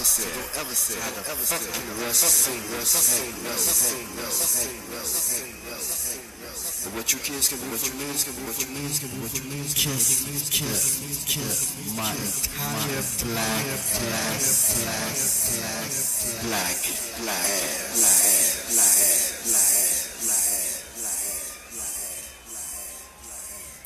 ever 0.00 0.08
say, 0.08 0.32
don't 0.32 0.64
ever 0.64 0.72
say, 0.72 0.96
don't 1.12 1.28
ever 1.28 1.44
say, 1.44 1.60
the 1.60 1.92
rest 2.00 2.24
sing, 2.24 2.56
rest 2.72 2.96
sing, 3.04 3.36
rest 3.44 3.68
sing, 3.68 4.08
rest 4.16 4.48
sing, 4.48 4.80
rest 4.96 5.12
sing, 5.28 5.52
rest 5.68 5.92
sing. 5.92 6.24
But 6.88 6.96
what 6.96 7.12
you 7.12 7.20
kids 7.20 7.52
can 7.52 7.60
do, 7.60 7.68
what 7.68 7.84
you 7.84 7.92
means 8.00 8.24
can 8.24 8.32
do, 8.32 8.40
what 8.48 8.56
you 8.56 8.72
means 8.72 8.96
can 8.96 9.12
do, 9.12 9.20
what 9.20 9.36
you 9.36 9.44
means 9.44 9.76
kiss, 9.76 10.24
kiss, 10.48 10.96
kiss 11.28 11.76
my 11.92 12.16
entire 12.16 13.04
black, 13.28 13.76
black, 14.00 14.40
black, 14.80 15.20
black, 15.60 15.92
black, 16.48 16.80
black, 17.20 17.44
black, 17.92 18.24
black, 18.72 18.72
black. 18.72 20.00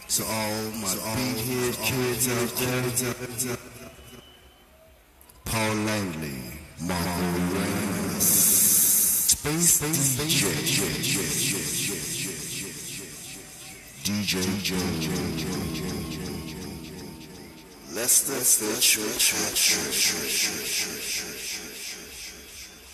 So 0.06 0.22
all 0.30 0.62
my 0.78 0.94
beathead 0.94 1.74
kids 1.82 2.30
out 2.30 2.54
there, 2.54 3.74
Langley, 5.74 6.38
Marco 6.86 7.26
Reyes, 7.52 8.28
Space 9.34 9.80
DJ, 9.80 10.46
DJ, 14.04 14.38
Lester 17.92 18.40
Church, 18.80 19.34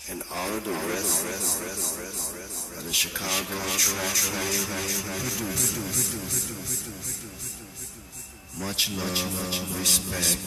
and 0.09 0.23
all 0.33 0.59
the 0.61 0.73
rest 0.89 1.23
of 2.77 2.83
the 2.85 2.93
Chicago 2.93 3.57
track 3.77 4.15
producers. 5.37 6.60
Much 8.61 8.91
love, 8.91 9.79
respect, 9.79 10.37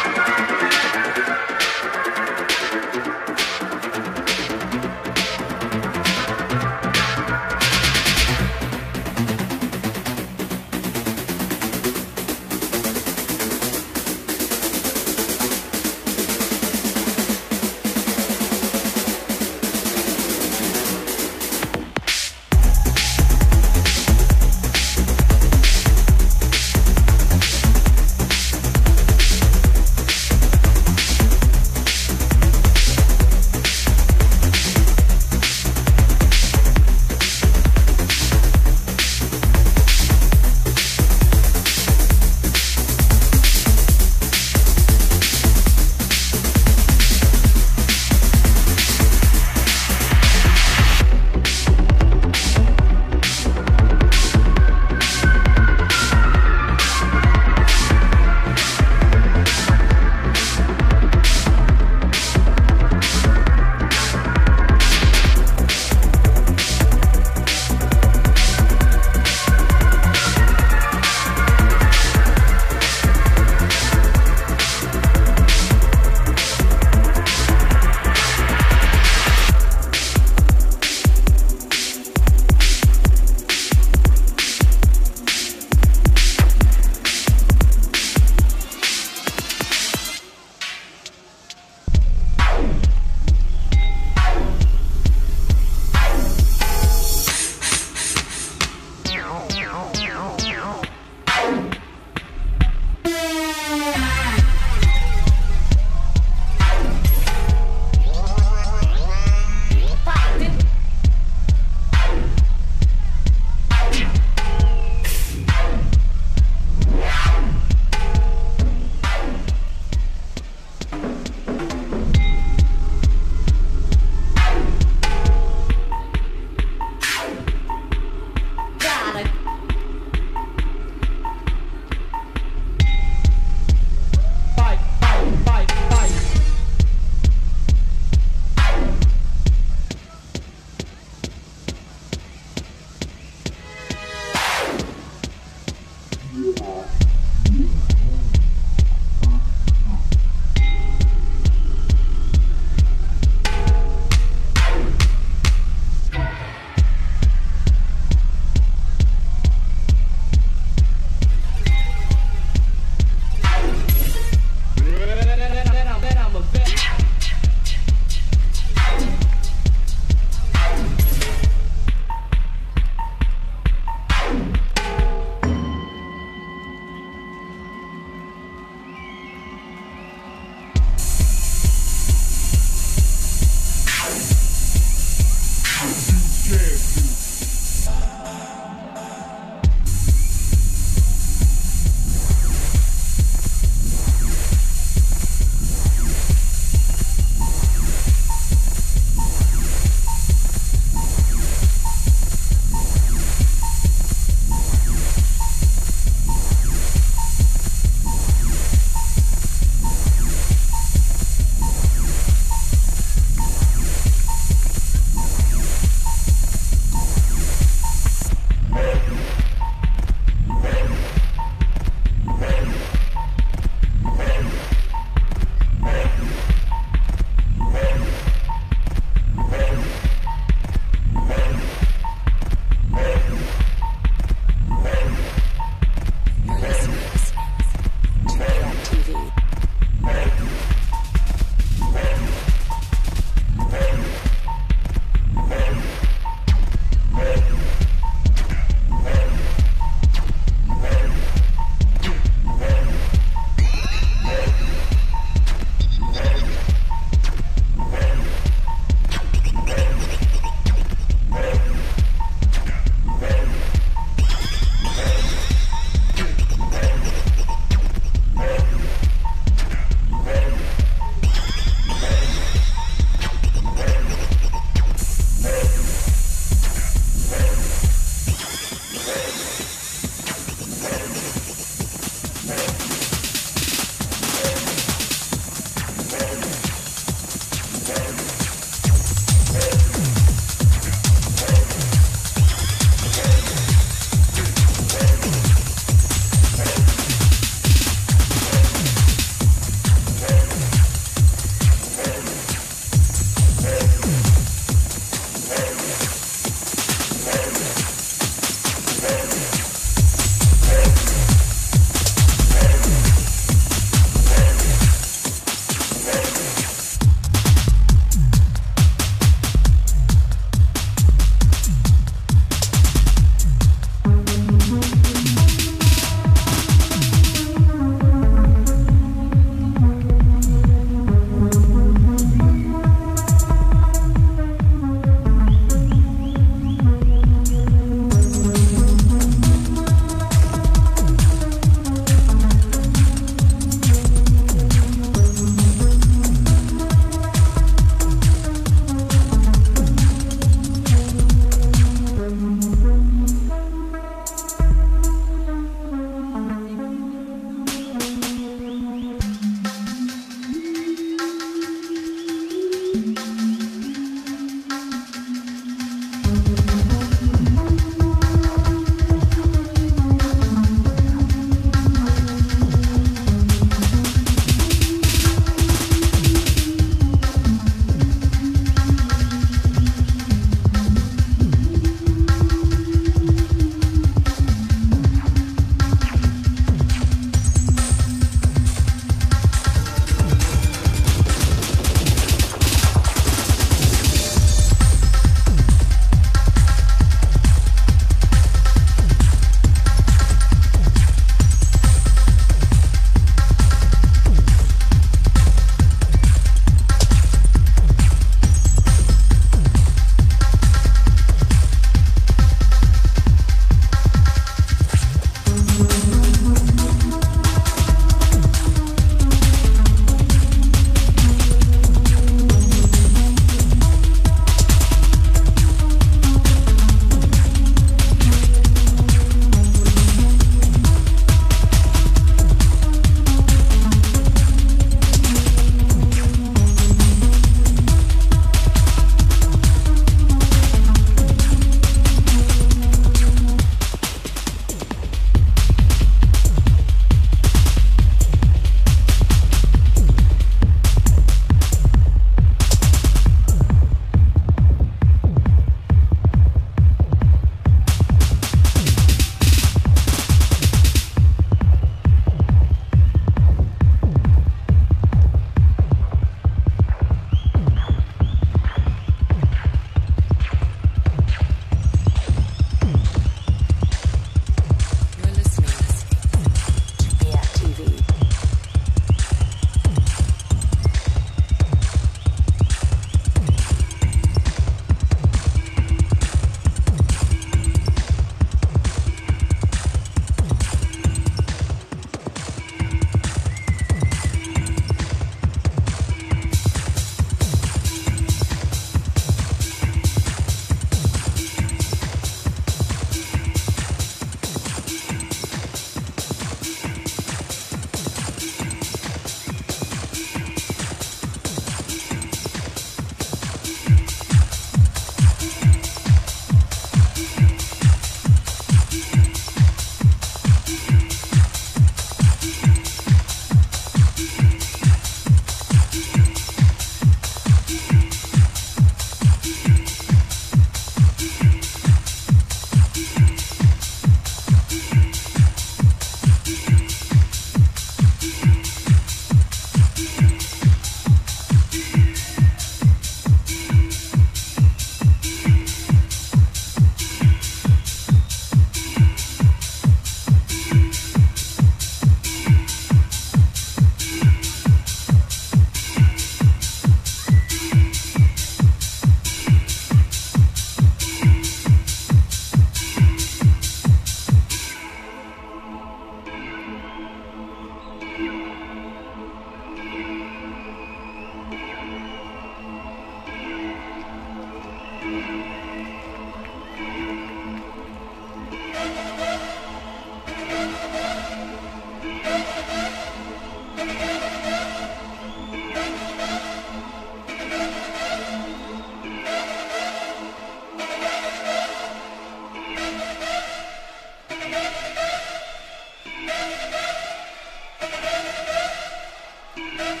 Thank 599.74 600.00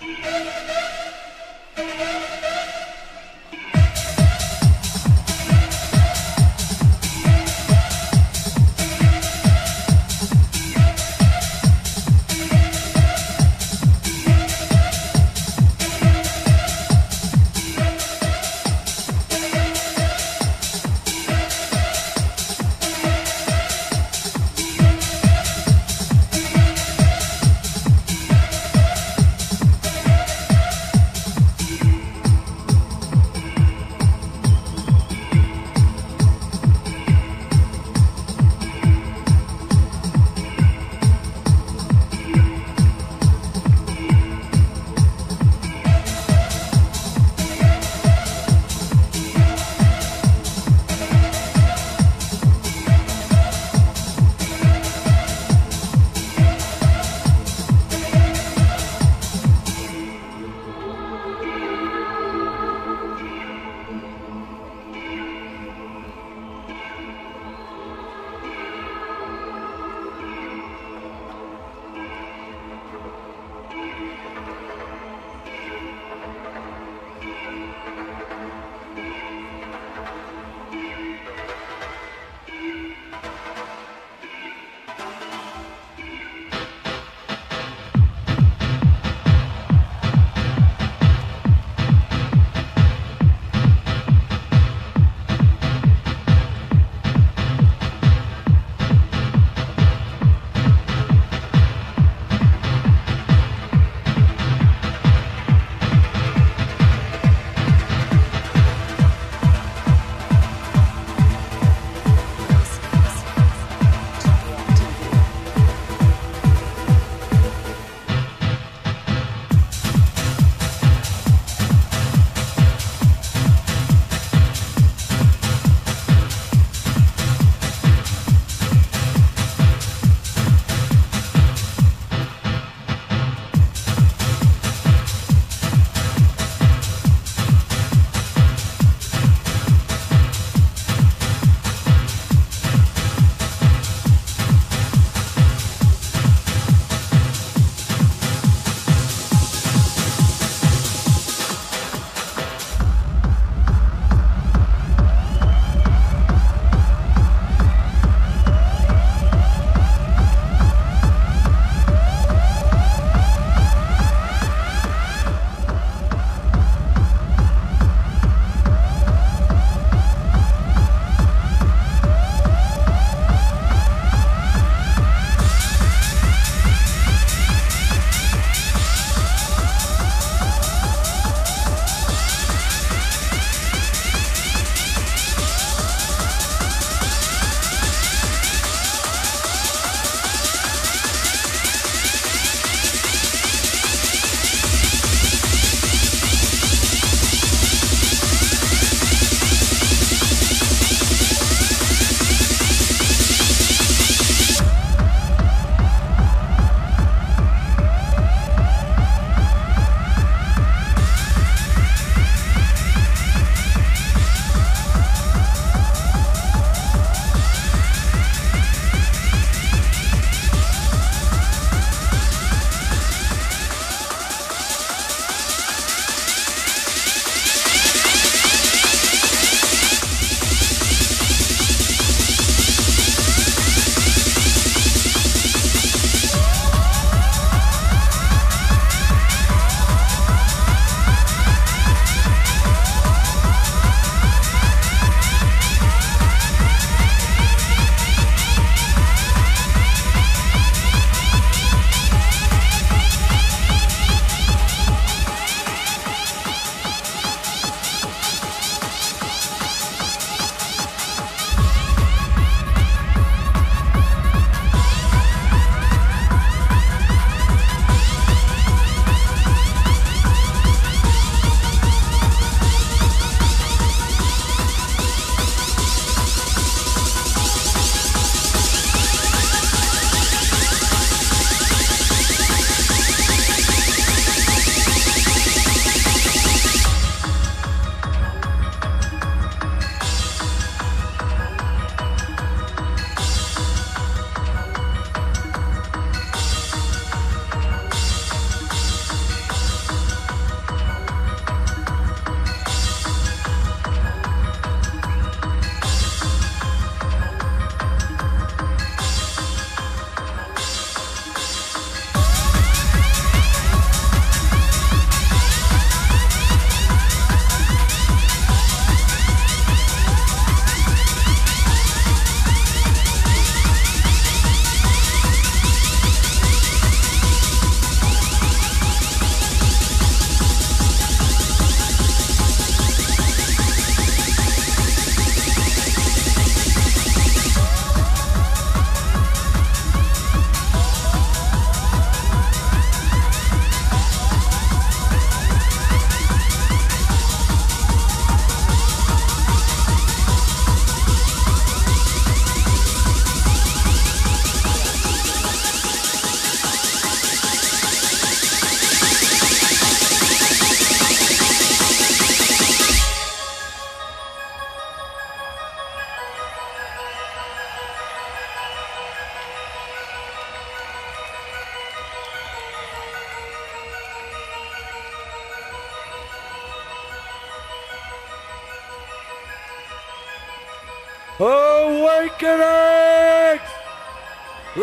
you. 0.00 0.95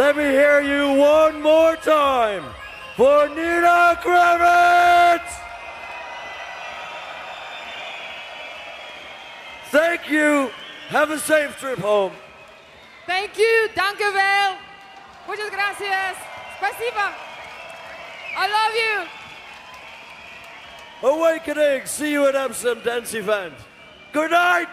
Let 0.04 0.18
me 0.18 0.24
hear 0.24 0.60
you 0.60 1.00
one 1.00 1.42
more 1.42 1.78
time 1.78 2.44
for 2.98 3.30
Nina 3.30 3.98
Kraviz! 4.04 5.24
Thank 9.72 10.10
you. 10.10 10.52
Have 10.90 11.10
a 11.10 11.18
safe 11.18 11.58
trip 11.58 11.80
home. 11.80 12.12
Thank 13.08 13.38
you. 13.38 13.70
Danke, 13.74 14.04
wel. 14.14 14.58
Muchas 15.26 15.50
gracias. 15.50 16.18
Спасибо. 16.58 17.14
I 18.36 18.46
love 18.58 18.76
you. 18.84 19.08
Awakening. 21.12 21.86
See 21.86 22.12
you 22.12 22.28
at 22.28 22.36
absent 22.36 22.84
Dance 22.84 23.14
Event. 23.14 23.54
Good 24.12 24.32
night. 24.32 24.68